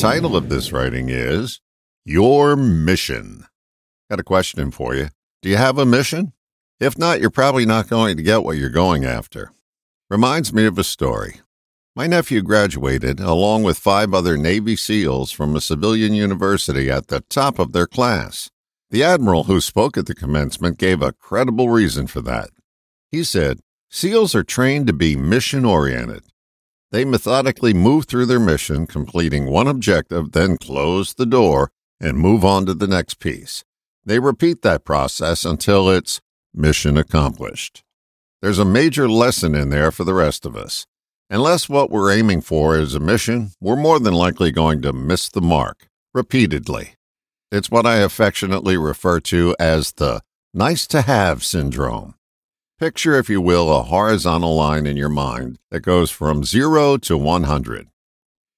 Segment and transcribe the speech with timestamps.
[0.00, 1.60] title of this writing is
[2.06, 3.44] Your Mission.
[4.08, 5.10] Got a question for you.
[5.42, 6.32] Do you have a mission?
[6.80, 9.52] If not, you're probably not going to get what you're going after.
[10.08, 11.42] Reminds me of a story.
[11.94, 17.20] My nephew graduated along with five other Navy SEALs from a civilian university at the
[17.28, 18.50] top of their class.
[18.88, 22.48] The admiral who spoke at the commencement gave a credible reason for that.
[23.12, 23.60] He said,
[23.90, 26.22] SEALs are trained to be mission oriented.
[26.92, 32.44] They methodically move through their mission, completing one objective, then close the door and move
[32.44, 33.64] on to the next piece.
[34.04, 36.20] They repeat that process until it's
[36.52, 37.84] mission accomplished.
[38.42, 40.86] There's a major lesson in there for the rest of us.
[41.28, 45.28] Unless what we're aiming for is a mission, we're more than likely going to miss
[45.28, 46.94] the mark repeatedly.
[47.52, 52.14] It's what I affectionately refer to as the nice to have syndrome.
[52.80, 57.16] Picture, if you will, a horizontal line in your mind that goes from 0 to
[57.16, 57.88] 100.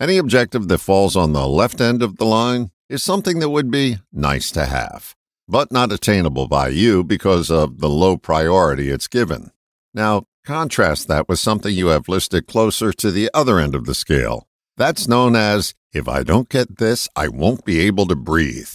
[0.00, 3.70] Any objective that falls on the left end of the line is something that would
[3.70, 5.14] be nice to have,
[5.46, 9.50] but not attainable by you because of the low priority it's given.
[9.92, 13.94] Now, Contrast that with something you have listed closer to the other end of the
[13.94, 14.46] scale.
[14.76, 18.68] That's known as if I don't get this, I won't be able to breathe.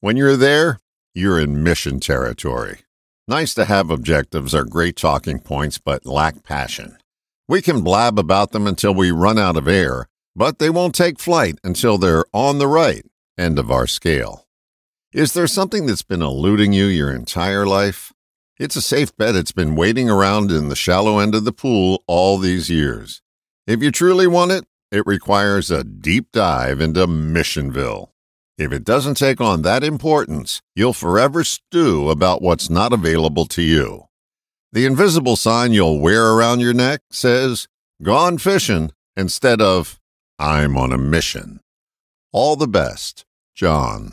[0.00, 0.80] When you're there,
[1.12, 2.78] you're in mission territory.
[3.28, 6.98] Nice to have objectives are great talking points, but lack passion.
[7.46, 11.20] We can blab about them until we run out of air, but they won't take
[11.20, 13.04] flight until they're on the right
[13.38, 14.48] end of our scale.
[15.12, 18.12] Is there something that's been eluding you your entire life?
[18.58, 22.02] It's a safe bet it's been waiting around in the shallow end of the pool
[22.06, 23.22] all these years.
[23.66, 28.11] If you truly want it, it requires a deep dive into Missionville.
[28.58, 33.62] If it doesn't take on that importance, you'll forever stew about what's not available to
[33.62, 34.08] you.
[34.72, 37.66] The invisible sign you'll wear around your neck says,
[38.02, 39.98] Gone fishing, instead of,
[40.38, 41.60] I'm on a mission.
[42.32, 44.12] All the best, John.